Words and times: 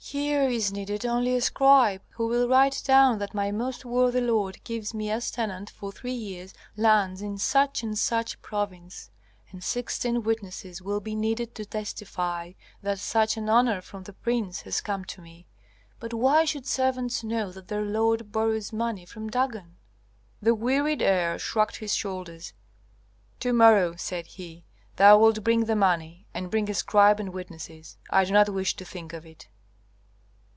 Here 0.00 0.42
is 0.48 0.72
needed 0.72 1.04
only 1.04 1.34
a 1.34 1.40
scribe 1.40 2.02
who 2.10 2.28
will 2.28 2.48
write 2.48 2.82
down 2.86 3.18
that 3.18 3.34
my 3.34 3.50
most 3.50 3.84
worthy 3.84 4.20
lord 4.20 4.62
gives 4.62 4.94
me 4.94 5.10
as 5.10 5.30
tenant 5.30 5.68
for 5.68 5.90
three 5.90 6.14
years 6.14 6.54
lands 6.76 7.20
in 7.20 7.36
such 7.36 7.82
and 7.82 7.98
such 7.98 8.34
a 8.34 8.38
province. 8.38 9.10
And 9.50 9.62
sixteen 9.62 10.22
witnesses 10.22 10.80
will 10.80 11.00
be 11.00 11.16
needed 11.16 11.54
to 11.56 11.66
testify 11.66 12.52
that 12.80 13.00
such 13.00 13.36
an 13.36 13.48
honor 13.50 13.82
from 13.82 14.04
the 14.04 14.12
prince 14.12 14.62
has 14.62 14.80
come 14.80 15.04
to 15.06 15.20
me. 15.20 15.46
But 15.98 16.14
why 16.14 16.44
should 16.44 16.64
servants 16.66 17.24
know 17.24 17.50
that 17.50 17.66
their 17.66 17.84
lord 17.84 18.30
borrows 18.30 18.72
money 18.72 19.04
from 19.04 19.28
Dagon?" 19.28 19.74
The 20.40 20.54
wearied 20.54 21.02
heir 21.02 21.40
shrugged 21.40 21.78
his 21.78 21.94
shoulders. 21.94 22.52
"To 23.40 23.52
morrow," 23.52 23.96
said 23.96 24.28
he, 24.28 24.64
"thou 24.94 25.18
wilt 25.18 25.42
bring 25.44 25.64
the 25.64 25.76
money, 25.76 26.28
and 26.32 26.52
bring 26.52 26.70
a 26.70 26.74
scribe 26.74 27.18
and 27.18 27.30
witnesses. 27.30 27.98
I 28.08 28.24
do 28.24 28.32
not 28.32 28.48
wish 28.48 28.74
to 28.76 28.84
think 28.84 29.12
of 29.12 29.26
it." 29.26 29.48